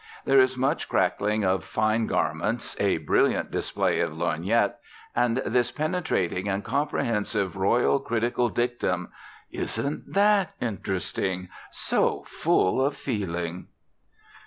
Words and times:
There 0.25 0.39
is 0.39 0.57
much 0.57 0.89
crackling 0.89 1.45
of 1.45 1.63
fine 1.63 2.07
garments, 2.07 2.75
a 2.79 2.97
brilliant 2.97 3.51
display 3.51 3.99
of 3.99 4.11
lorgnette, 4.17 4.77
and 5.15 5.37
this 5.45 5.69
penetrating 5.69 6.49
and 6.49 6.63
comprehensive 6.63 7.55
royal 7.55 7.99
critical 7.99 8.49
dictum: 8.49 9.11
"Isn't 9.51 10.11
that 10.13 10.55
interesting! 10.59 11.49
So 11.69 12.23
full 12.27 12.83
of 12.83 12.97
feeling." 12.97 13.67